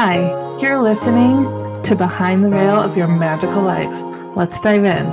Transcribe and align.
Hi, 0.00 0.28
you're 0.60 0.80
listening 0.80 1.42
to 1.82 1.96
Behind 1.96 2.44
the 2.44 2.50
Veil 2.50 2.80
of 2.80 2.96
Your 2.96 3.08
Magical 3.08 3.62
Life. 3.62 3.90
Let's 4.36 4.60
dive 4.60 4.84
in. 4.84 5.06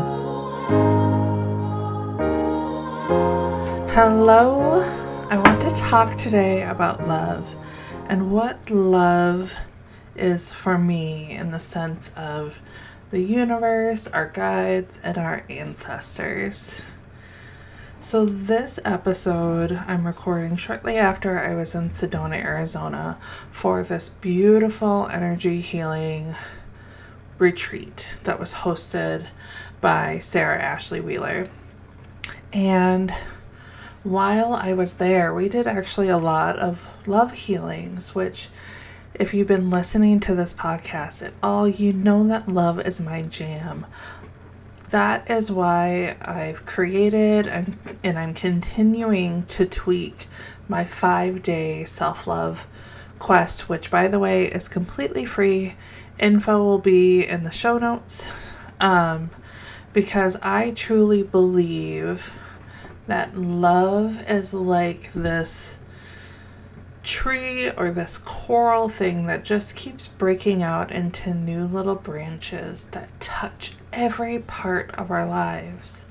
Hello, 3.96 4.84
I 5.32 5.40
want 5.40 5.60
to 5.64 5.72
talk 5.72 6.16
today 6.18 6.62
about 6.62 7.08
love 7.08 7.48
and 8.10 8.32
what 8.32 8.70
love 8.70 9.54
is 10.16 10.52
for 10.52 10.78
me 10.78 11.32
in 11.32 11.50
the 11.50 11.60
sense 11.60 12.12
of 12.16 12.60
the 13.10 13.22
universe, 13.22 14.06
our 14.06 14.30
guides, 14.30 15.00
and 15.02 15.18
our 15.18 15.46
ancestors. 15.50 16.84
So, 18.06 18.24
this 18.24 18.80
episode 18.86 19.72
I'm 19.88 20.06
recording 20.06 20.58
shortly 20.58 20.96
after 20.96 21.40
I 21.40 21.56
was 21.56 21.74
in 21.74 21.90
Sedona, 21.90 22.36
Arizona 22.36 23.18
for 23.52 23.82
this 23.82 24.10
beautiful 24.10 25.08
energy 25.12 25.60
healing 25.60 26.36
retreat 27.40 28.14
that 28.24 28.40
was 28.40 28.54
hosted 28.54 29.26
by 29.82 30.20
Sarah 30.20 30.62
Ashley 30.62 31.02
Wheeler. 31.02 31.50
And 32.54 33.12
while 34.04 34.54
I 34.54 34.74
was 34.74 34.94
there, 34.94 35.34
we 35.34 35.50
did 35.50 35.66
actually 35.66 36.10
a 36.10 36.20
lot 36.20 36.60
of 36.60 36.88
love 37.08 37.32
healings, 37.34 38.14
which, 38.14 38.50
if 39.16 39.34
you've 39.34 39.48
been 39.48 39.72
listening 39.72 40.20
to 40.20 40.36
this 40.36 40.54
podcast 40.54 41.26
at 41.26 41.34
all, 41.42 41.68
you 41.68 41.92
know 41.92 42.28
that 42.28 42.50
love 42.50 42.80
is 42.82 43.02
my 43.02 43.24
jam 43.24 43.88
that 44.96 45.30
is 45.30 45.52
why 45.52 46.16
I've 46.22 46.66
created 46.66 47.48
and, 47.48 47.78
and 48.02 48.18
I'm 48.18 48.34
continuing 48.34 49.46
to 49.48 49.66
tweak 49.66 50.28
my 50.70 50.86
five 50.86 51.44
day 51.44 51.84
self 51.84 52.28
love 52.28 52.66
quest, 53.20 53.68
which, 53.68 53.92
by 53.92 54.08
the 54.08 54.20
way, 54.20 54.46
is 54.46 54.70
completely 54.70 55.26
free. 55.26 55.76
Info 56.18 56.64
will 56.64 56.80
be 56.80 57.28
in 57.28 57.44
the 57.44 57.52
show 57.52 57.78
notes 57.78 58.30
um, 58.80 59.32
because 59.92 60.38
I 60.42 60.72
truly 60.72 61.24
believe 61.24 62.32
that 63.06 63.36
love 63.36 64.24
is 64.30 64.54
like 64.54 65.12
this 65.12 65.78
tree 67.04 67.70
or 67.70 67.92
this 67.92 68.18
coral 68.18 68.88
thing 68.88 69.26
that 69.26 69.44
just 69.44 69.76
keeps 69.76 70.08
breaking 70.08 70.64
out 70.64 70.90
into 70.90 71.34
new 71.34 71.66
little 71.66 71.96
branches 71.96 72.86
that 72.92 73.10
touch 73.20 73.74
every 73.96 74.40
part 74.40 74.94
of 74.96 75.10
our 75.10 75.26
lives. 75.26 76.06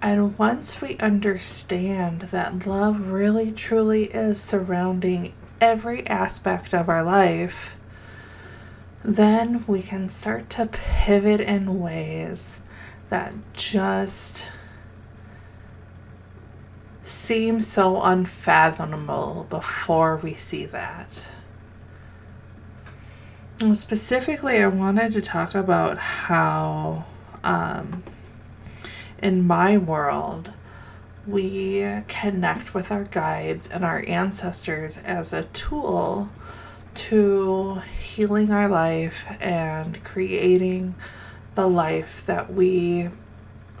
And 0.00 0.38
once 0.38 0.80
we 0.80 0.96
understand 0.98 2.22
that 2.30 2.66
love 2.66 3.08
really 3.08 3.50
truly 3.52 4.04
is 4.04 4.40
surrounding 4.40 5.32
every 5.60 6.06
aspect 6.06 6.74
of 6.74 6.88
our 6.88 7.02
life, 7.02 7.76
then 9.02 9.64
we 9.66 9.82
can 9.82 10.08
start 10.08 10.48
to 10.50 10.66
pivot 10.66 11.40
in 11.40 11.80
ways 11.80 12.58
that 13.10 13.34
just 13.52 14.46
seem 17.02 17.60
so 17.60 18.02
unfathomable 18.02 19.46
before 19.50 20.16
we 20.16 20.34
see 20.34 20.64
that. 20.66 21.24
Specifically, 23.72 24.60
I 24.60 24.66
wanted 24.66 25.12
to 25.12 25.22
talk 25.22 25.54
about 25.54 25.96
how, 25.96 27.04
um, 27.44 28.02
in 29.22 29.46
my 29.46 29.78
world, 29.78 30.52
we 31.24 31.86
connect 32.08 32.74
with 32.74 32.90
our 32.90 33.04
guides 33.04 33.68
and 33.68 33.84
our 33.84 34.04
ancestors 34.08 34.98
as 34.98 35.32
a 35.32 35.44
tool 35.44 36.30
to 36.94 37.80
healing 38.00 38.50
our 38.50 38.68
life 38.68 39.24
and 39.40 40.02
creating 40.02 40.96
the 41.54 41.68
life 41.68 42.24
that 42.26 42.52
we 42.52 43.08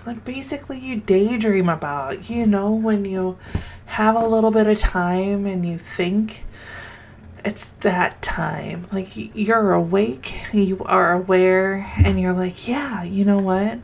like 0.06 0.24
basically 0.24 0.78
you 0.78 0.96
daydream 0.96 1.68
about. 1.68 2.30
You 2.30 2.46
know, 2.46 2.70
when 2.70 3.04
you 3.04 3.38
have 3.86 4.14
a 4.14 4.26
little 4.26 4.50
bit 4.52 4.68
of 4.68 4.78
time 4.78 5.46
and 5.46 5.66
you 5.66 5.78
think 5.78 6.44
it's 7.44 7.66
that 7.80 8.22
time. 8.22 8.86
Like 8.90 9.10
you're 9.14 9.72
awake, 9.72 10.34
you 10.52 10.82
are 10.84 11.12
aware, 11.12 11.90
and 11.98 12.20
you're 12.20 12.32
like, 12.32 12.66
yeah, 12.66 13.02
you 13.02 13.24
know 13.24 13.38
what? 13.38 13.78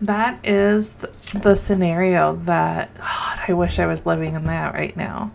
That 0.00 0.44
is 0.44 0.96
the 1.32 1.54
scenario 1.54 2.36
that 2.44 2.92
God, 3.32 3.40
I 3.48 3.52
wish 3.52 3.78
I 3.78 3.86
was 3.86 4.06
living 4.06 4.34
in 4.34 4.44
that 4.46 4.74
right 4.74 4.96
now, 4.96 5.32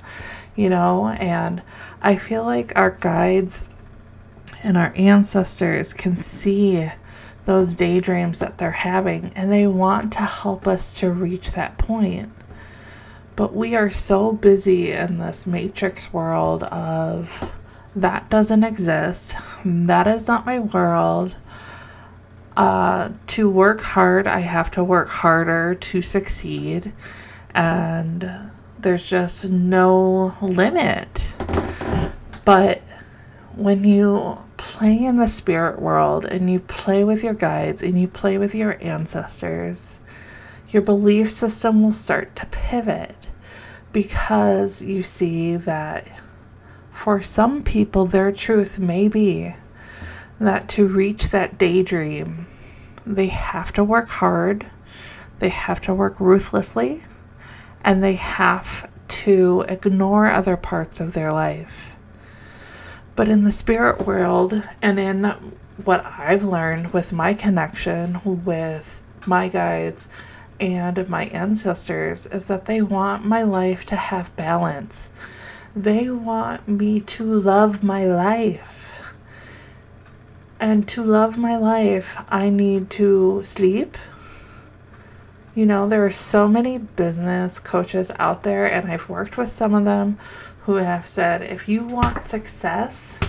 you 0.56 0.70
know? 0.70 1.08
And 1.08 1.62
I 2.02 2.18
feel 2.18 2.44
like 2.44 2.74
our 2.76 2.92
guides 2.92 3.68
and 4.64 4.78
our 4.78 4.94
ancestors 4.96 5.94
can 5.94 6.18
see 6.18 6.92
those 7.46 7.74
daydreams 7.74 8.40
that 8.40 8.58
they're 8.58 8.72
having 8.72 9.32
and 9.36 9.52
they 9.52 9.68
want 9.68 10.12
to 10.14 10.20
help 10.20 10.68
us 10.68 10.94
to 10.96 11.10
reach 11.10 11.54
that 11.54 11.78
point. 11.78 12.30
But 13.38 13.54
we 13.54 13.76
are 13.76 13.92
so 13.92 14.32
busy 14.32 14.92
in 14.92 15.20
this 15.20 15.46
matrix 15.46 16.12
world 16.12 16.64
of 16.64 17.52
that 17.96 18.32
doesn't 18.32 18.64
exist. 18.64 19.36
That 19.64 20.08
is 20.08 20.28
not 20.28 20.48
my 20.48 20.58
world. 20.58 21.36
Uh, 22.58 23.12
to 23.28 23.48
work 23.48 23.82
hard, 23.82 24.26
I 24.26 24.40
have 24.40 24.72
to 24.72 24.84
work 24.84 25.08
harder 25.08 25.76
to 25.76 26.02
succeed. 26.02 26.92
And 27.54 28.50
there's 28.80 29.08
just 29.08 29.52
no 29.52 30.36
limit. 30.42 31.32
But 32.44 32.82
when 33.56 33.84
you 33.84 34.40
play 34.58 35.06
in 35.06 35.18
the 35.18 35.28
spirit 35.28 35.80
world 35.80 36.26
and 36.26 36.50
you 36.50 36.60
play 36.60 37.04
with 37.04 37.24
your 37.24 37.36
guides 37.36 37.84
and 37.84 38.02
you 38.02 38.08
play 38.08 38.40
with 38.40 38.56
your 38.56 38.80
ancestors, 38.82 40.00
your 40.70 40.82
belief 40.82 41.30
system 41.30 41.84
will 41.84 41.92
start 41.92 42.36
to 42.38 42.48
pivot 42.48 43.27
because 43.94 44.82
you 44.82 45.02
see 45.02 45.56
that 45.56 46.08
for 46.92 47.22
some 47.22 47.64
people, 47.64 48.06
their 48.06 48.32
truth 48.32 48.80
may 48.80 49.08
be 49.08 49.56
that 50.40 50.68
to 50.70 50.88
reach 50.88 51.30
that 51.30 51.58
daydream, 51.58 52.48
they 53.06 53.28
have 53.28 53.72
to 53.74 53.84
work 53.84 54.10
hard, 54.10 54.66
they 55.40 55.50
have 55.50 55.82
to 55.82 55.94
work 55.94 56.20
ruthlessly, 56.20 57.04
and 57.84 58.04
they 58.04 58.16
have 58.16 58.90
to 59.08 59.66
ignore 59.70 60.28
other 60.28 60.58
parts 60.58 61.00
of 61.00 61.14
their 61.14 61.32
life. 61.32 61.92
But 63.16 63.30
in 63.30 63.44
the 63.44 63.52
spirit 63.52 64.06
world 64.06 64.68
and 64.82 65.00
in 65.00 65.24
what 65.84 66.06
I've 66.06 66.44
learned 66.44 66.94
with 66.94 67.12
my 67.12 67.34
connection 67.34 68.44
with 68.44 69.02
my 69.26 69.48
guides 69.48 70.08
and 70.60 71.08
my 71.10 71.26
ancestors 71.26 72.26
is 72.28 72.48
that 72.48 72.66
they 72.66 72.82
want 72.82 73.26
my 73.26 73.44
life 73.44 73.86
to 73.86 73.96
have 73.96 74.36
balance. 74.36 75.10
They 75.76 76.10
want 76.10 76.68
me 76.68 77.00
to 77.02 77.24
love 77.24 77.84
my 77.84 78.06
life. 78.06 78.92
And 80.60 80.88
to 80.88 81.04
love 81.04 81.38
my 81.38 81.56
life, 81.56 82.18
I 82.30 82.50
need 82.50 82.90
to 82.92 83.44
sleep. 83.44 83.98
You 85.54 85.66
know, 85.66 85.88
there 85.88 86.04
are 86.06 86.12
so 86.12 86.48
many 86.48 86.80
business 86.80 87.60
coaches 87.60 88.12
out 88.18 88.44
there, 88.44 88.66
and 88.66 88.92
I've 88.92 89.10
worked 89.10 89.38
with 89.38 89.52
some 89.52 89.76
of 89.76 89.86
them 89.86 90.18
who 90.62 90.76
have 90.76 91.08
said 91.08 91.42
if 91.44 91.70
you 91.70 91.84
want 91.84 92.26
success, 92.26 93.20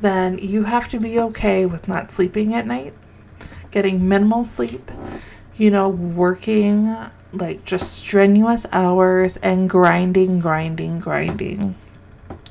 then 0.00 0.38
you 0.38 0.64
have 0.64 0.88
to 0.90 1.00
be 1.00 1.18
okay 1.18 1.64
with 1.64 1.88
not 1.88 2.10
sleeping 2.10 2.54
at 2.54 2.66
night, 2.66 2.92
getting 3.70 4.06
minimal 4.06 4.44
sleep, 4.44 4.90
you 5.56 5.70
know, 5.70 5.88
working 5.88 6.94
like 7.32 7.64
just 7.64 7.92
strenuous 7.94 8.66
hours 8.72 9.36
and 9.38 9.68
grinding, 9.68 10.38
grinding, 10.38 10.98
grinding. 10.98 11.74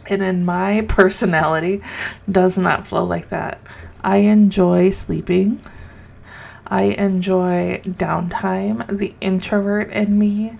And 0.07 0.21
in 0.21 0.45
my 0.45 0.81
personality 0.87 1.81
does 2.29 2.57
not 2.57 2.87
flow 2.87 3.03
like 3.03 3.29
that. 3.29 3.61
I 4.03 4.17
enjoy 4.17 4.89
sleeping. 4.89 5.61
I 6.67 6.83
enjoy 6.83 7.81
downtime. 7.85 8.97
The 8.97 9.13
introvert 9.21 9.91
in 9.91 10.17
me 10.17 10.57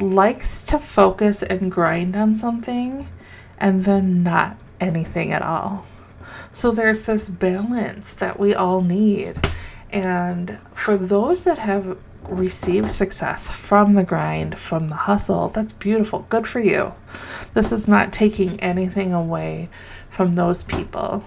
likes 0.00 0.64
to 0.64 0.78
focus 0.78 1.42
and 1.42 1.70
grind 1.70 2.16
on 2.16 2.36
something 2.36 3.08
and 3.58 3.84
then 3.84 4.22
not 4.22 4.56
anything 4.80 5.32
at 5.32 5.42
all. 5.42 5.86
So 6.52 6.70
there's 6.70 7.02
this 7.02 7.28
balance 7.30 8.12
that 8.14 8.38
we 8.38 8.54
all 8.54 8.80
need. 8.80 9.40
And 9.94 10.58
for 10.74 10.96
those 10.96 11.44
that 11.44 11.58
have 11.58 11.96
received 12.28 12.90
success 12.90 13.48
from 13.48 13.94
the 13.94 14.02
grind, 14.02 14.58
from 14.58 14.88
the 14.88 14.96
hustle, 14.96 15.50
that's 15.50 15.72
beautiful. 15.72 16.26
Good 16.28 16.48
for 16.48 16.58
you. 16.58 16.94
This 17.54 17.70
is 17.70 17.86
not 17.86 18.12
taking 18.12 18.58
anything 18.60 19.12
away 19.12 19.68
from 20.10 20.32
those 20.32 20.64
people. 20.64 21.22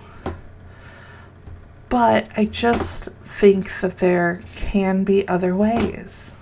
But 1.87 2.27
I 2.35 2.43
just 2.43 3.07
think 3.39 3.71
that 3.79 3.99
there 3.99 4.41
can 4.57 5.05
be 5.05 5.25
other 5.29 5.55
ways. 5.55 6.33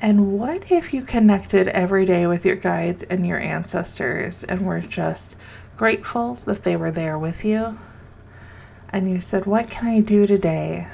And 0.00 0.38
what 0.38 0.70
if 0.70 0.94
you 0.94 1.02
connected 1.02 1.66
every 1.66 2.04
day 2.04 2.28
with 2.28 2.46
your 2.46 2.54
guides 2.54 3.02
and 3.02 3.26
your 3.26 3.40
ancestors 3.40 4.44
and 4.44 4.64
were 4.64 4.80
just 4.80 5.34
grateful 5.76 6.38
that 6.44 6.62
they 6.62 6.76
were 6.76 6.92
there 6.92 7.18
with 7.18 7.44
you. 7.44 7.78
And 8.90 9.10
you 9.10 9.20
said, 9.20 9.46
What 9.46 9.68
can 9.68 9.88
I 9.88 10.00
do 10.00 10.24
today 10.24 10.86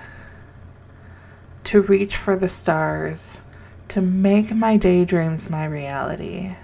to 1.64 1.82
reach 1.82 2.16
for 2.16 2.36
the 2.36 2.48
stars, 2.48 3.40
to 3.88 4.00
make 4.00 4.54
my 4.54 4.76
daydreams 4.76 5.50
my 5.50 5.64
reality? 5.64 6.54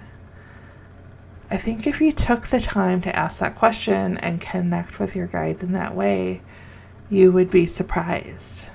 I 1.51 1.57
think 1.57 1.87
if 1.87 1.99
you 1.99 2.11
took 2.11 2.47
the 2.47 2.59
time 2.59 3.01
to 3.01 3.15
ask 3.15 3.39
that 3.39 3.55
question 3.55 4.17
and 4.17 4.39
connect 4.39 4.99
with 4.99 5.15
your 5.15 5.27
guides 5.27 5.63
in 5.63 5.71
that 5.71 5.95
way, 5.95 6.41
you 7.09 7.31
would 7.31 7.49
be 7.49 7.65
surprised. 7.65 8.65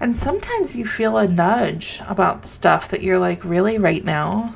And 0.00 0.16
sometimes 0.16 0.76
you 0.76 0.86
feel 0.86 1.16
a 1.16 1.26
nudge 1.26 2.00
about 2.06 2.46
stuff 2.46 2.88
that 2.90 3.02
you're 3.02 3.18
like, 3.18 3.44
really, 3.44 3.78
right 3.78 4.04
now? 4.04 4.54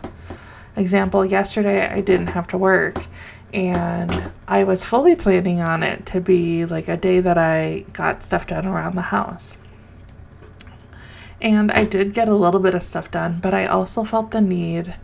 Example, 0.77 1.27
yesterday 1.27 1.87
I 1.87 2.01
didn't 2.01 2.29
have 2.29 2.47
to 2.49 2.59
work 2.59 3.05
and 3.53 4.31
I 4.49 4.65
was 4.65 4.85
fully 4.85 5.15
planning 5.15 5.61
on 5.61 5.83
it 5.83 6.07
to 6.07 6.21
be 6.21 6.65
like 6.65 6.89
a 6.89 6.97
day 6.97 7.21
that 7.21 7.37
I 7.37 7.85
got 7.93 8.23
stuff 8.23 8.47
done 8.47 8.67
around 8.67 8.95
the 8.95 9.03
house. 9.03 9.59
And 11.43 11.73
I 11.73 11.85
did 11.85 12.15
get 12.15 12.29
a 12.29 12.35
little 12.35 12.61
bit 12.61 12.73
of 12.73 12.85
stuff 12.85 13.11
done, 13.11 13.41
but 13.43 13.53
I 13.53 13.67
also 13.67 14.05
felt 14.05 14.31
the 14.31 14.41
need 14.41 14.95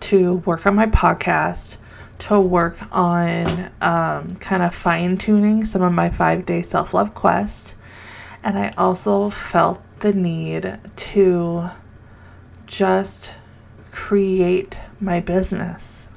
to 0.00 0.34
work 0.44 0.66
on 0.66 0.74
my 0.74 0.84
podcast, 0.84 1.78
to 2.18 2.38
work 2.38 2.76
on 2.94 3.70
um, 3.80 4.36
kind 4.36 4.62
of 4.62 4.74
fine 4.74 5.16
tuning 5.16 5.64
some 5.64 5.80
of 5.80 5.92
my 5.94 6.10
five 6.10 6.44
day 6.44 6.60
self 6.60 6.92
love 6.92 7.14
quest. 7.14 7.74
And 8.44 8.58
I 8.58 8.74
also 8.76 9.30
felt 9.30 9.82
the 10.00 10.12
need 10.12 10.78
to 10.94 11.70
just 12.66 13.36
create 13.90 14.78
my 15.00 15.20
business. 15.20 16.08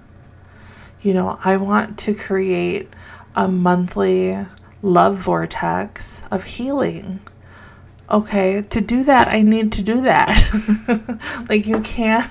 You 1.01 1.13
know, 1.13 1.39
I 1.45 1.55
want 1.55 1.97
to 1.99 2.13
create 2.13 2.89
a 3.35 3.47
monthly 3.47 4.37
love 4.81 5.15
vortex 5.15 6.23
of 6.29 6.43
healing. 6.43 7.21
Okay, 8.11 8.61
to 8.61 8.81
do 8.81 9.05
that, 9.05 9.29
I 9.29 9.41
need 9.41 9.71
to 9.73 9.81
do 9.81 10.01
that. 10.01 11.17
like, 11.49 11.65
you 11.65 11.79
can't 11.79 12.29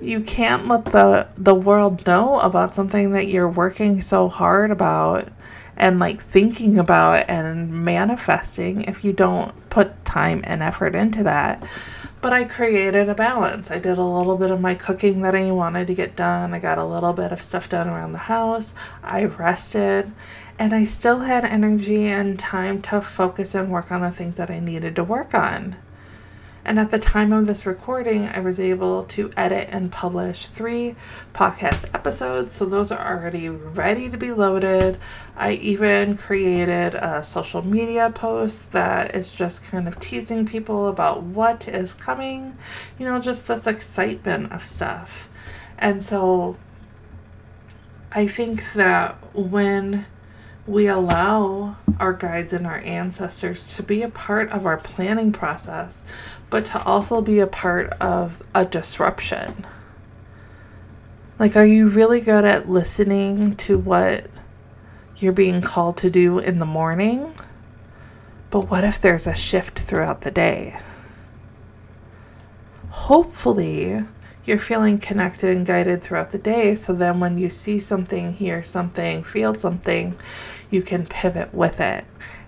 you 0.00 0.20
can't 0.20 0.68
let 0.68 0.84
the 0.86 1.26
the 1.36 1.54
world 1.54 2.06
know 2.06 2.38
about 2.40 2.74
something 2.74 3.12
that 3.12 3.28
you're 3.28 3.48
working 3.48 4.00
so 4.00 4.28
hard 4.28 4.70
about 4.70 5.28
and 5.76 5.98
like 5.98 6.22
thinking 6.22 6.78
about 6.78 7.28
and 7.28 7.84
manifesting 7.84 8.82
if 8.82 9.04
you 9.04 9.12
don't 9.12 9.52
put 9.70 10.04
time 10.04 10.40
and 10.44 10.62
effort 10.62 10.94
into 10.94 11.22
that. 11.22 11.62
But 12.20 12.32
I 12.32 12.44
created 12.44 13.08
a 13.08 13.14
balance. 13.14 13.70
I 13.70 13.78
did 13.78 13.96
a 13.96 14.02
little 14.02 14.36
bit 14.36 14.50
of 14.50 14.60
my 14.60 14.74
cooking 14.74 15.22
that 15.22 15.36
I 15.36 15.50
wanted 15.52 15.86
to 15.86 15.94
get 15.94 16.16
done. 16.16 16.52
I 16.52 16.58
got 16.58 16.78
a 16.78 16.84
little 16.84 17.12
bit 17.12 17.30
of 17.30 17.40
stuff 17.42 17.68
done 17.68 17.88
around 17.88 18.12
the 18.12 18.18
house. 18.18 18.74
I 19.04 19.24
rested 19.24 20.10
and 20.58 20.74
I 20.74 20.82
still 20.82 21.20
had 21.20 21.44
energy 21.44 22.06
and 22.06 22.36
time 22.36 22.82
to 22.82 23.00
focus 23.00 23.54
and 23.54 23.70
work 23.70 23.92
on 23.92 24.00
the 24.00 24.10
things 24.10 24.36
that 24.36 24.50
I 24.50 24.58
needed 24.58 24.96
to 24.96 25.04
work 25.04 25.32
on. 25.32 25.76
And 26.68 26.78
at 26.78 26.90
the 26.90 26.98
time 26.98 27.32
of 27.32 27.46
this 27.46 27.64
recording, 27.64 28.26
I 28.28 28.40
was 28.40 28.60
able 28.60 29.04
to 29.04 29.30
edit 29.38 29.70
and 29.72 29.90
publish 29.90 30.48
three 30.48 30.96
podcast 31.32 31.86
episodes. 31.94 32.52
So 32.52 32.66
those 32.66 32.92
are 32.92 33.00
already 33.00 33.48
ready 33.48 34.10
to 34.10 34.18
be 34.18 34.32
loaded. 34.32 34.98
I 35.34 35.52
even 35.52 36.18
created 36.18 36.94
a 36.94 37.24
social 37.24 37.64
media 37.64 38.10
post 38.10 38.72
that 38.72 39.14
is 39.14 39.30
just 39.30 39.64
kind 39.64 39.88
of 39.88 39.98
teasing 39.98 40.44
people 40.44 40.88
about 40.88 41.22
what 41.22 41.66
is 41.66 41.94
coming, 41.94 42.58
you 42.98 43.06
know, 43.06 43.18
just 43.18 43.46
this 43.46 43.66
excitement 43.66 44.52
of 44.52 44.62
stuff. 44.62 45.30
And 45.78 46.02
so 46.02 46.58
I 48.12 48.26
think 48.26 48.74
that 48.74 49.16
when 49.34 50.04
we 50.68 50.86
allow 50.86 51.76
our 51.98 52.12
guides 52.12 52.52
and 52.52 52.66
our 52.66 52.78
ancestors 52.78 53.74
to 53.76 53.82
be 53.82 54.02
a 54.02 54.08
part 54.08 54.50
of 54.50 54.66
our 54.66 54.76
planning 54.76 55.32
process, 55.32 56.04
but 56.50 56.64
to 56.66 56.82
also 56.82 57.22
be 57.22 57.38
a 57.38 57.46
part 57.46 57.90
of 57.94 58.42
a 58.54 58.64
disruption. 58.66 59.66
Like, 61.38 61.56
are 61.56 61.64
you 61.64 61.88
really 61.88 62.20
good 62.20 62.44
at 62.44 62.68
listening 62.68 63.56
to 63.56 63.78
what 63.78 64.26
you're 65.16 65.32
being 65.32 65.62
called 65.62 65.96
to 65.98 66.10
do 66.10 66.38
in 66.38 66.58
the 66.58 66.66
morning? 66.66 67.34
But 68.50 68.70
what 68.70 68.84
if 68.84 69.00
there's 69.00 69.26
a 69.26 69.34
shift 69.34 69.78
throughout 69.78 70.20
the 70.20 70.30
day? 70.30 70.78
Hopefully, 72.90 74.04
you're 74.44 74.58
feeling 74.58 74.98
connected 74.98 75.54
and 75.54 75.66
guided 75.66 76.02
throughout 76.02 76.30
the 76.30 76.38
day. 76.38 76.74
So 76.74 76.92
then, 76.92 77.20
when 77.20 77.38
you 77.38 77.50
see 77.50 77.78
something, 77.78 78.32
hear 78.32 78.62
something, 78.62 79.22
feel 79.22 79.54
something, 79.54 80.16
you 80.70 80.82
can 80.82 81.06
pivot 81.06 81.52
with 81.54 81.80
it. 81.80 82.04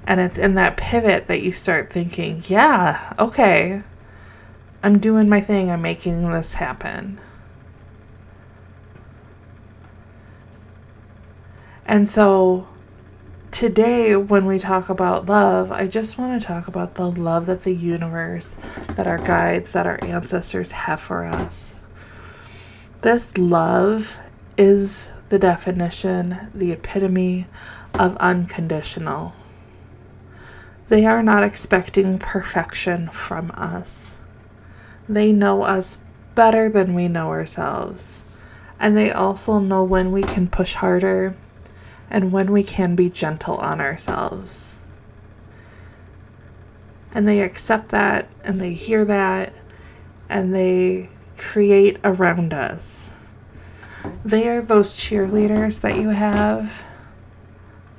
And 0.06 0.20
it's 0.20 0.38
in 0.38 0.54
that 0.54 0.76
pivot 0.76 1.26
that 1.28 1.42
you 1.42 1.52
start 1.52 1.92
thinking, 1.92 2.42
yeah, 2.46 3.14
okay, 3.18 3.82
I'm 4.82 4.98
doing 4.98 5.28
my 5.28 5.40
thing, 5.40 5.70
I'm 5.70 5.82
making 5.82 6.30
this 6.30 6.54
happen. 6.54 7.20
And 11.84 12.08
so 12.08 12.68
today, 13.50 14.14
when 14.16 14.46
we 14.46 14.58
talk 14.58 14.88
about 14.88 15.26
love, 15.26 15.72
I 15.72 15.86
just 15.86 16.16
want 16.16 16.40
to 16.40 16.46
talk 16.46 16.68
about 16.68 16.94
the 16.94 17.10
love 17.10 17.46
that 17.46 17.62
the 17.62 17.74
universe, 17.74 18.54
that 18.94 19.06
our 19.06 19.18
guides, 19.18 19.72
that 19.72 19.86
our 19.86 20.02
ancestors 20.04 20.70
have 20.70 21.00
for 21.00 21.24
us. 21.24 21.76
This 23.02 23.36
love 23.36 24.16
is 24.56 25.10
the 25.30 25.38
definition, 25.38 26.50
the 26.54 26.72
epitome 26.72 27.46
of 27.94 28.16
unconditional. 28.16 29.32
They 30.88 31.06
are 31.06 31.22
not 31.22 31.44
expecting 31.44 32.18
perfection 32.18 33.08
from 33.10 33.52
us. 33.52 34.14
They 35.08 35.32
know 35.32 35.62
us 35.62 35.98
better 36.34 36.68
than 36.68 36.94
we 36.94 37.06
know 37.06 37.28
ourselves. 37.28 38.24
And 38.78 38.96
they 38.96 39.12
also 39.12 39.58
know 39.58 39.84
when 39.84 40.10
we 40.10 40.22
can 40.22 40.48
push 40.48 40.74
harder 40.74 41.36
and 42.10 42.32
when 42.32 42.50
we 42.50 42.64
can 42.64 42.96
be 42.96 43.08
gentle 43.08 43.56
on 43.58 43.80
ourselves. 43.80 44.76
And 47.12 47.28
they 47.28 47.40
accept 47.40 47.90
that 47.90 48.28
and 48.42 48.60
they 48.60 48.72
hear 48.72 49.04
that 49.04 49.52
and 50.28 50.54
they 50.54 51.08
create 51.36 51.98
around 52.02 52.52
us. 52.52 53.10
They 54.24 54.48
are 54.48 54.62
those 54.62 54.94
cheerleaders 54.94 55.80
that 55.82 55.96
you 55.96 56.08
have 56.08 56.84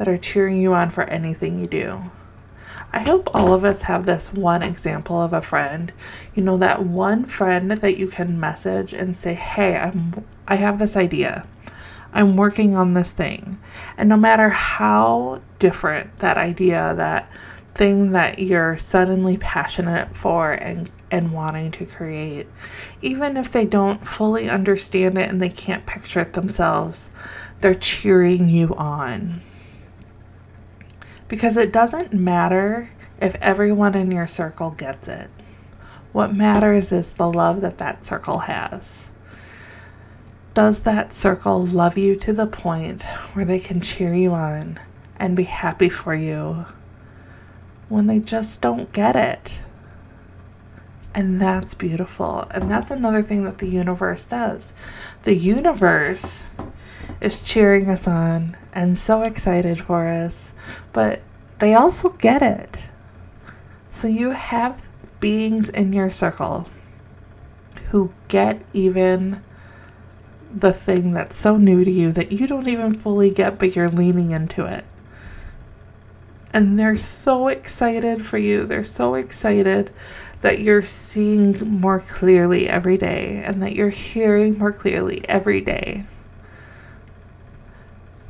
that 0.01 0.08
are 0.08 0.17
cheering 0.17 0.60
you 0.60 0.74
on 0.74 0.89
for 0.89 1.03
anything 1.03 1.60
you 1.60 1.67
do. 1.67 2.01
I 2.91 3.01
hope 3.01 3.29
all 3.36 3.53
of 3.53 3.63
us 3.63 3.84
have 3.84 4.08
this 4.08 4.34
one 4.34 4.63
example 4.63 5.22
of 5.22 5.31
a 5.31 5.43
friend. 5.43 5.93
You 6.34 6.41
know 6.41 6.58
that 6.58 6.84
one 6.84 7.25
friend 7.25 7.70
that 7.70 7.98
you 7.98 8.08
can 8.08 8.39
message 8.39 8.93
and 8.93 9.15
say, 9.15 9.36
"Hey, 9.36 9.77
I'm 9.77 10.25
I 10.48 10.55
have 10.55 10.79
this 10.79 10.98
idea. 10.98 11.46
I'm 12.13 12.36
working 12.36 12.75
on 12.75 12.96
this 12.96 13.12
thing." 13.12 13.60
And 13.96 14.10
no 14.10 14.17
matter 14.17 14.50
how 14.50 15.41
different 15.60 16.17
that 16.17 16.36
idea, 16.36 16.96
that 16.98 17.29
thing 17.75 18.12
that 18.13 18.39
you're 18.39 18.77
suddenly 18.77 19.38
passionate 19.38 20.15
for 20.15 20.53
and 20.53 20.89
and 21.12 21.31
wanting 21.31 21.70
to 21.74 21.86
create, 21.86 22.48
even 23.03 23.38
if 23.38 23.51
they 23.51 23.65
don't 23.65 24.08
fully 24.08 24.50
understand 24.50 25.20
it 25.20 25.29
and 25.29 25.39
they 25.39 25.50
can't 25.50 25.86
picture 25.86 26.22
it 26.22 26.34
themselves, 26.34 27.12
they're 27.60 27.75
cheering 27.75 28.50
you 28.50 28.74
on 28.74 29.41
because 31.31 31.55
it 31.55 31.71
doesn't 31.71 32.11
matter 32.11 32.89
if 33.21 33.35
everyone 33.35 33.95
in 33.95 34.11
your 34.11 34.27
circle 34.27 34.71
gets 34.71 35.07
it. 35.07 35.29
What 36.11 36.35
matters 36.35 36.91
is 36.91 37.13
the 37.13 37.31
love 37.31 37.61
that 37.61 37.77
that 37.77 38.03
circle 38.03 38.39
has. 38.39 39.07
Does 40.53 40.81
that 40.81 41.13
circle 41.13 41.65
love 41.65 41.97
you 41.97 42.17
to 42.17 42.33
the 42.33 42.47
point 42.47 43.03
where 43.31 43.45
they 43.45 43.61
can 43.61 43.79
cheer 43.79 44.13
you 44.13 44.33
on 44.33 44.77
and 45.15 45.38
be 45.38 45.45
happy 45.45 45.88
for 45.88 46.13
you 46.13 46.65
when 47.88 48.07
they 48.07 48.19
just 48.19 48.59
don't 48.59 48.91
get 48.91 49.15
it? 49.15 49.61
And 51.13 51.39
that's 51.39 51.75
beautiful. 51.75 52.45
And 52.51 52.69
that's 52.69 52.91
another 52.91 53.23
thing 53.23 53.45
that 53.45 53.59
the 53.59 53.69
universe 53.69 54.25
does. 54.25 54.73
The 55.23 55.35
universe 55.35 56.43
is 57.22 57.42
cheering 57.42 57.88
us 57.90 58.08
on 58.08 58.58
and 58.74 58.98
so 58.98 59.22
excited 59.22 59.80
for 59.80 60.08
us, 60.08 60.51
but 60.92 61.22
they 61.60 61.74
also 61.74 62.10
get 62.10 62.42
it. 62.42 62.90
So 63.92 64.08
you 64.08 64.32
have 64.32 64.88
beings 65.20 65.70
in 65.70 65.94
your 65.94 66.10
circle 66.10 66.68
who 67.90 68.12
get 68.28 68.62
even 68.74 69.44
the 70.54 70.74
thing 70.74 71.12
that's 71.13 71.36
so 71.36 71.58
new 71.58 71.84
to 71.84 71.92
you 71.92 72.12
that 72.12 72.32
you 72.32 72.48
don't 72.48 72.68
even 72.68 72.98
fully 72.98 73.30
get, 73.30 73.60
but 73.60 73.75
you're 73.75 73.90
leaning 73.90 74.32
into 74.32 74.66
it. 74.66 74.84
And 76.54 76.78
they're 76.78 76.98
so 76.98 77.48
excited 77.48 78.25
for 78.25 78.38
you. 78.38 78.66
They're 78.66 78.84
so 78.84 79.13
excited 79.13 79.92
that 80.42 80.60
you're 80.60 80.82
seeing 80.82 81.80
more 81.80 82.00
clearly 82.00 82.68
every 82.68 82.98
day 82.98 83.42
and 83.46 83.62
that 83.62 83.74
you're 83.74 83.90
hearing 83.90 84.58
more 84.58 84.74
clearly 84.74 85.28
every 85.30 85.62
day. 85.62 86.06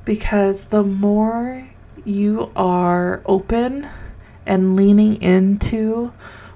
Because 0.06 0.66
the 0.66 0.84
more 0.84 1.68
you 2.04 2.52
are 2.56 3.22
open 3.26 3.88
and 4.46 4.76
leaning 4.76 5.22
into 5.22 6.12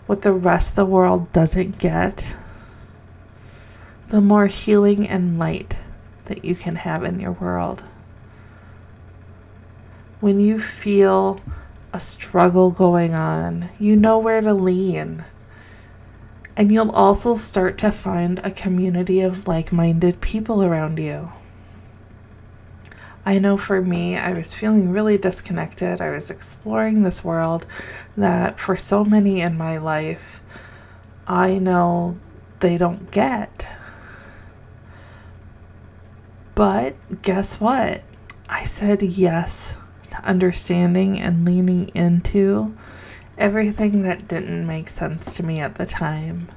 what 0.07 0.21
the 0.21 0.33
rest 0.33 0.71
of 0.71 0.75
the 0.75 0.85
world 0.85 1.31
doesn't 1.33 1.77
get, 1.77 2.35
the 4.09 4.21
more 4.21 4.47
healing 4.47 5.07
and 5.07 5.39
light 5.39 5.75
that 6.25 6.45
you 6.45 6.55
can 6.55 6.75
have 6.75 7.03
in 7.03 7.19
your 7.19 7.31
world. 7.31 7.83
When 10.19 10.39
you 10.39 10.59
feel 10.59 11.41
a 11.93 11.99
struggle 11.99 12.71
going 12.71 13.13
on, 13.13 13.69
you 13.79 13.95
know 13.95 14.17
where 14.17 14.41
to 14.41 14.53
lean. 14.53 15.23
And 16.57 16.71
you'll 16.71 16.91
also 16.91 17.35
start 17.35 17.77
to 17.79 17.91
find 17.91 18.39
a 18.39 18.51
community 18.51 19.21
of 19.21 19.47
like 19.47 19.71
minded 19.71 20.21
people 20.21 20.63
around 20.63 20.97
you. 20.97 21.31
I 23.25 23.39
know 23.39 23.57
for 23.57 23.81
me, 23.81 24.15
I 24.15 24.33
was 24.33 24.53
feeling 24.53 24.91
really 24.91 25.17
disconnected. 25.17 25.99
I 25.99 26.11
was 26.11 26.29
exploring 26.29 27.01
this 27.01 27.23
world 27.23 27.65
that 28.15 28.59
for 28.59 28.77
so 28.77 29.03
many 29.03 29.41
in 29.41 29.57
my 29.57 29.77
life, 29.77 30.43
I 31.27 31.57
know 31.57 32.17
they 32.59 32.77
don't 32.77 33.09
get. 33.09 33.67
But 36.53 36.95
guess 37.23 37.59
what? 37.59 38.03
I 38.47 38.63
said 38.63 39.01
yes 39.01 39.75
to 40.11 40.17
understanding 40.23 41.19
and 41.19 41.43
leaning 41.43 41.89
into 41.95 42.77
everything 43.39 44.03
that 44.03 44.27
didn't 44.27 44.67
make 44.67 44.87
sense 44.87 45.35
to 45.35 45.43
me 45.43 45.59
at 45.59 45.75
the 45.75 45.85
time. 45.87 46.49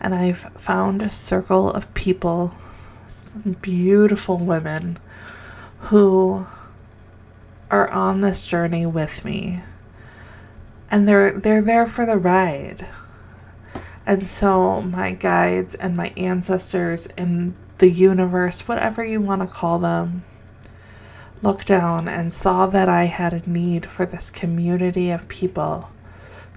And 0.00 0.14
I've 0.14 0.46
found 0.58 1.02
a 1.02 1.10
circle 1.10 1.72
of 1.72 1.92
people, 1.94 2.54
beautiful 3.60 4.38
women, 4.38 4.98
who 5.80 6.46
are 7.70 7.90
on 7.90 8.20
this 8.20 8.46
journey 8.46 8.86
with 8.86 9.24
me. 9.24 9.62
And 10.90 11.06
they're 11.06 11.32
they're 11.32 11.62
there 11.62 11.86
for 11.86 12.06
the 12.06 12.16
ride. 12.16 12.86
And 14.06 14.26
so 14.26 14.80
my 14.80 15.12
guides 15.12 15.74
and 15.74 15.96
my 15.96 16.14
ancestors 16.16 17.08
and 17.18 17.54
the 17.76 17.90
universe, 17.90 18.66
whatever 18.66 19.04
you 19.04 19.20
want 19.20 19.42
to 19.42 19.46
call 19.46 19.78
them, 19.78 20.24
looked 21.42 21.66
down 21.66 22.08
and 22.08 22.32
saw 22.32 22.66
that 22.66 22.88
I 22.88 23.04
had 23.04 23.32
a 23.32 23.48
need 23.48 23.86
for 23.86 24.06
this 24.06 24.30
community 24.30 25.10
of 25.10 25.28
people 25.28 25.90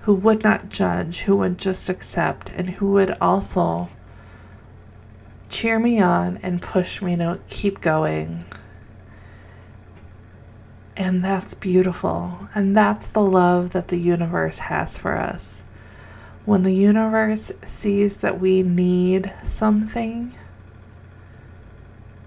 who 0.03 0.15
would 0.15 0.43
not 0.43 0.69
judge, 0.69 1.19
who 1.19 1.35
would 1.37 1.57
just 1.57 1.89
accept, 1.89 2.49
and 2.49 2.69
who 2.71 2.91
would 2.93 3.15
also 3.21 3.89
cheer 5.49 5.77
me 5.77 5.99
on 5.99 6.39
and 6.41 6.61
push 6.61 7.01
me 7.01 7.15
to 7.17 7.39
keep 7.49 7.81
going. 7.81 8.45
And 10.95 11.23
that's 11.23 11.53
beautiful. 11.53 12.49
And 12.53 12.75
that's 12.75 13.07
the 13.07 13.21
love 13.21 13.71
that 13.71 13.87
the 13.87 13.97
universe 13.97 14.59
has 14.59 14.97
for 14.97 15.17
us. 15.17 15.63
When 16.45 16.63
the 16.63 16.73
universe 16.73 17.51
sees 17.65 18.17
that 18.17 18.39
we 18.39 18.63
need 18.63 19.31
something, 19.45 20.35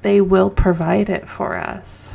they 0.02 0.20
will 0.20 0.50
provide 0.50 1.08
it 1.08 1.28
for 1.28 1.56
us. 1.56 2.14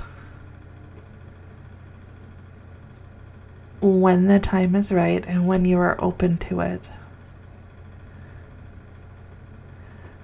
When 3.82 4.28
the 4.28 4.40
time 4.40 4.76
is 4.76 4.92
right 4.92 5.24
and 5.28 5.48
when 5.48 5.66
you 5.66 5.78
are 5.80 6.02
open 6.02 6.38
to 6.50 6.62
it. 6.62 6.90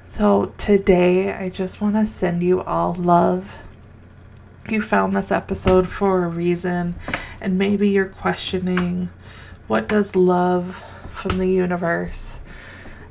So 0.07 0.53
today, 0.57 1.33
I 1.33 1.49
just 1.49 1.81
want 1.81 1.95
to 1.95 2.05
send 2.05 2.41
you 2.41 2.61
all 2.61 2.93
love. 2.93 3.57
You 4.67 4.81
found 4.81 5.13
this 5.13 5.31
episode 5.31 5.89
for 5.89 6.23
a 6.23 6.27
reason, 6.27 6.95
and 7.39 7.57
maybe 7.57 7.89
you're 7.89 8.07
questioning 8.07 9.09
what 9.67 9.87
does 9.87 10.15
love 10.15 10.83
from 11.11 11.37
the 11.37 11.47
universe 11.47 12.39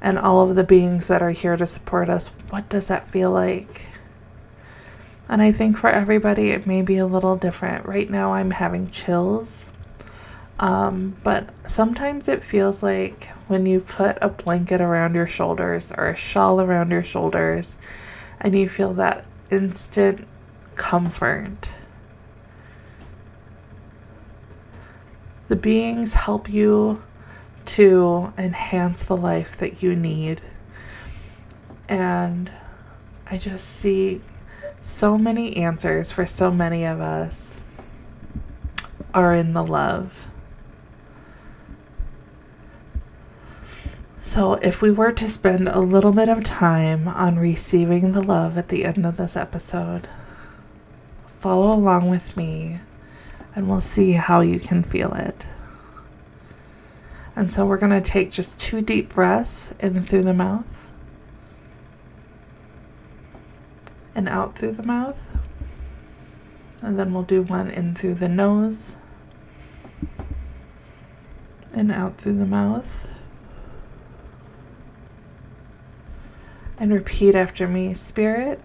and 0.01 0.19
all 0.19 0.41
of 0.41 0.57
the 0.57 0.65
beings 0.65 1.07
that 1.07 1.23
are 1.23 1.31
here 1.31 1.57
to 1.57 1.67
support 1.67 2.11
us, 2.11 2.29
what 2.51 2.69
does 2.69 2.89
that 2.89 3.09
feel 3.09 3.31
like? 3.31 3.87
And 5.29 5.41
I 5.41 5.51
think 5.51 5.79
for 5.79 5.89
everybody, 5.89 6.51
it 6.51 6.67
may 6.67 6.83
be 6.83 6.99
a 6.99 7.07
little 7.07 7.37
different. 7.37 7.87
Right 7.87 8.11
now, 8.11 8.35
I'm 8.35 8.51
having 8.51 8.91
chills. 8.91 9.71
Um, 10.59 11.17
but 11.25 11.49
sometimes 11.67 12.29
it 12.29 12.45
feels 12.45 12.83
like 12.83 13.31
when 13.49 13.65
you 13.65 13.81
put 13.81 14.19
a 14.21 14.29
blanket 14.29 14.81
around 14.81 15.15
your 15.15 15.27
shoulders 15.27 15.91
or 15.97 16.07
a 16.07 16.17
shawl 16.17 16.61
around 16.61 16.91
your 16.91 17.03
shoulders 17.03 17.79
and 18.41 18.55
you 18.57 18.69
feel 18.69 18.93
that 18.95 19.25
instant 19.51 20.27
comfort. 20.77 21.71
The 25.49 25.57
beings 25.57 26.15
help 26.15 26.49
you 26.49 27.03
to 27.67 28.33
enhance 28.37 29.03
the 29.03 29.17
life 29.17 29.57
that 29.59 29.83
you 29.83 29.95
need. 29.95 30.41
And 31.89 32.51
I 33.27 33.39
just 33.39 33.67
see 33.67 34.21
so 34.83 35.17
many 35.17 35.57
answers 35.57 36.11
for 36.13 36.27
so 36.27 36.51
many 36.51 36.85
of 36.85 37.01
us 37.01 37.61
are 39.13 39.35
in 39.35 39.53
the 39.53 39.65
love. 39.65 40.27
So, 44.21 44.55
if 44.55 44.83
we 44.83 44.91
were 44.91 45.13
to 45.13 45.29
spend 45.29 45.69
a 45.69 45.81
little 45.81 46.11
bit 46.11 46.29
of 46.29 46.43
time 46.43 47.07
on 47.07 47.37
receiving 47.37 48.13
the 48.13 48.23
love 48.23 48.57
at 48.57 48.69
the 48.69 48.85
end 48.85 49.05
of 49.05 49.17
this 49.17 49.37
episode, 49.37 50.09
follow 51.45 51.75
along 51.75 52.09
with 52.09 52.39
me 52.39 52.81
and 53.55 53.69
we'll 53.69 53.79
see 53.79 54.13
how 54.13 54.41
you 54.41 54.59
can 54.59 54.83
feel 54.83 55.13
it. 55.13 55.45
And 57.37 57.53
so, 57.53 57.67
we're 57.67 57.77
going 57.77 57.93
to 57.93 58.01
take 58.01 58.31
just 58.33 58.59
two 58.59 58.81
deep 58.81 59.13
breaths 59.13 59.75
in 59.79 60.03
through 60.05 60.23
the 60.23 60.33
mouth 60.33 60.65
and 64.15 64.27
out 64.27 64.57
through 64.57 64.73
the 64.73 64.83
mouth. 64.85 65.19
And 66.81 66.99
then 66.99 67.13
we'll 67.13 67.25
do 67.25 67.43
one 67.43 67.71
in 67.71 67.95
through 67.95 68.15
the 68.15 68.29
nose 68.31 68.97
and 71.75 71.93
out 71.93 72.17
through 72.17 72.39
the 72.39 72.47
mouth. 72.47 72.89
And 76.79 76.91
repeat 76.91 77.35
after 77.35 77.69
me 77.69 77.93
Spirit. 77.93 78.63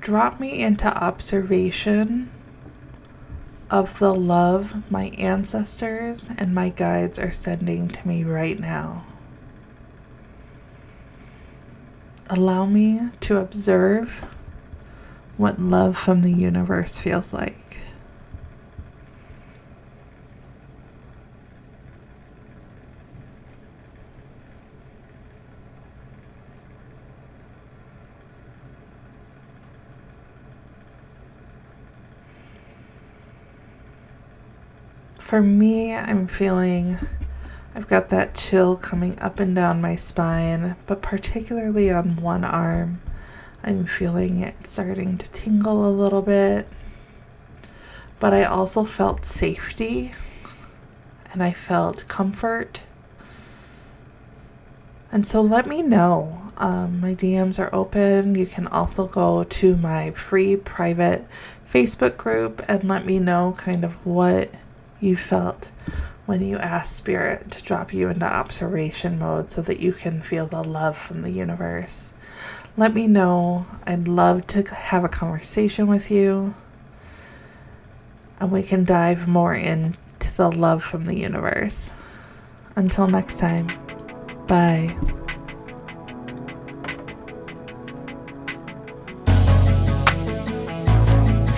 Drop 0.00 0.40
me 0.40 0.62
into 0.62 0.86
observation 0.86 2.30
of 3.70 3.98
the 3.98 4.14
love 4.14 4.90
my 4.90 5.06
ancestors 5.10 6.30
and 6.36 6.54
my 6.54 6.70
guides 6.70 7.18
are 7.18 7.32
sending 7.32 7.88
to 7.88 8.08
me 8.08 8.24
right 8.24 8.58
now. 8.58 9.04
allow 12.30 12.64
me 12.64 13.00
to 13.18 13.38
observe 13.38 14.24
what 15.36 15.60
love 15.60 15.98
from 15.98 16.20
the 16.20 16.30
universe 16.30 16.96
feels 16.96 17.32
like. 17.32 17.80
For 35.30 35.40
me, 35.40 35.94
I'm 35.94 36.26
feeling 36.26 36.98
I've 37.72 37.86
got 37.86 38.08
that 38.08 38.34
chill 38.34 38.74
coming 38.74 39.16
up 39.20 39.38
and 39.38 39.54
down 39.54 39.80
my 39.80 39.94
spine, 39.94 40.74
but 40.88 41.02
particularly 41.02 41.88
on 41.88 42.16
one 42.16 42.42
arm. 42.42 43.00
I'm 43.62 43.86
feeling 43.86 44.40
it 44.40 44.56
starting 44.66 45.18
to 45.18 45.30
tingle 45.30 45.88
a 45.88 45.94
little 45.94 46.20
bit. 46.20 46.66
But 48.18 48.34
I 48.34 48.42
also 48.42 48.84
felt 48.84 49.24
safety 49.24 50.10
and 51.32 51.44
I 51.44 51.52
felt 51.52 52.08
comfort. 52.08 52.80
And 55.12 55.24
so 55.24 55.40
let 55.40 55.64
me 55.64 55.80
know. 55.80 56.50
Um, 56.56 57.00
my 57.00 57.14
DMs 57.14 57.60
are 57.60 57.72
open. 57.72 58.34
You 58.34 58.46
can 58.46 58.66
also 58.66 59.06
go 59.06 59.44
to 59.44 59.76
my 59.76 60.10
free 60.10 60.56
private 60.56 61.24
Facebook 61.72 62.16
group 62.16 62.64
and 62.66 62.82
let 62.82 63.06
me 63.06 63.20
know 63.20 63.54
kind 63.56 63.84
of 63.84 63.92
what 64.04 64.50
you 65.00 65.16
felt 65.16 65.70
when 66.26 66.42
you 66.42 66.58
asked 66.58 66.94
Spirit 66.94 67.50
to 67.50 67.62
drop 67.62 67.92
you 67.92 68.08
into 68.08 68.26
observation 68.26 69.18
mode 69.18 69.50
so 69.50 69.62
that 69.62 69.80
you 69.80 69.92
can 69.92 70.22
feel 70.22 70.46
the 70.46 70.62
love 70.62 70.96
from 70.96 71.22
the 71.22 71.30
universe. 71.30 72.12
Let 72.76 72.94
me 72.94 73.06
know. 73.06 73.66
I'd 73.86 74.06
love 74.06 74.46
to 74.48 74.62
have 74.62 75.04
a 75.04 75.08
conversation 75.08 75.86
with 75.88 76.10
you. 76.10 76.54
And 78.38 78.52
we 78.52 78.62
can 78.62 78.84
dive 78.84 79.26
more 79.26 79.54
into 79.54 80.34
the 80.36 80.50
love 80.50 80.82
from 80.82 81.06
the 81.06 81.18
universe. 81.18 81.90
Until 82.76 83.06
next 83.06 83.38
time, 83.38 83.68
bye. 84.46 84.96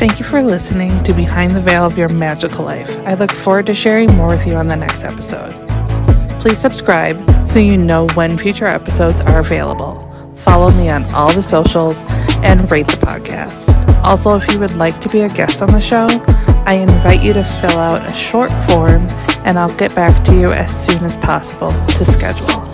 Thank 0.03 0.19
you 0.19 0.25
for 0.25 0.43
listening 0.43 1.01
to 1.05 1.13
Behind 1.13 1.55
the 1.55 1.61
Veil 1.61 1.85
of 1.85 1.97
Your 1.97 2.09
Magical 2.09 2.65
Life. 2.65 2.91
I 3.07 3.15
look 3.15 3.31
forward 3.31 3.67
to 3.67 3.73
sharing 3.73 4.13
more 4.17 4.27
with 4.27 4.45
you 4.49 4.57
on 4.57 4.67
the 4.67 4.75
next 4.75 5.05
episode. 5.05 5.53
Please 6.41 6.59
subscribe 6.59 7.25
so 7.47 7.61
you 7.61 7.77
know 7.77 8.09
when 8.15 8.37
future 8.37 8.67
episodes 8.67 9.21
are 9.21 9.39
available. 9.39 10.35
Follow 10.39 10.73
me 10.73 10.91
on 10.91 11.05
all 11.15 11.33
the 11.33 11.41
socials 11.41 12.05
and 12.43 12.69
rate 12.69 12.89
the 12.89 12.97
podcast. 12.97 13.69
Also, 14.03 14.37
if 14.37 14.53
you 14.53 14.59
would 14.59 14.75
like 14.75 15.01
to 15.03 15.09
be 15.09 15.21
a 15.21 15.29
guest 15.29 15.63
on 15.63 15.69
the 15.69 15.79
show, 15.79 16.09
I 16.67 16.85
invite 16.85 17.23
you 17.23 17.33
to 17.35 17.45
fill 17.45 17.79
out 17.79 18.05
a 18.05 18.13
short 18.13 18.51
form 18.69 19.07
and 19.45 19.57
I'll 19.57 19.77
get 19.77 19.95
back 19.95 20.25
to 20.25 20.35
you 20.35 20.49
as 20.49 20.85
soon 20.85 21.05
as 21.05 21.17
possible 21.17 21.71
to 21.71 22.05
schedule. 22.05 22.69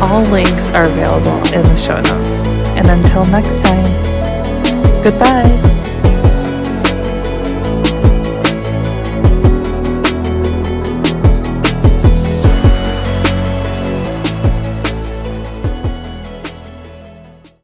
All 0.00 0.22
links 0.30 0.70
are 0.70 0.84
available 0.84 1.38
in 1.52 1.64
the 1.64 1.76
show 1.76 1.96
notes. 1.96 2.30
And 2.78 2.86
until 2.86 3.26
next 3.26 3.62
time, 3.64 5.02
goodbye. 5.02 5.77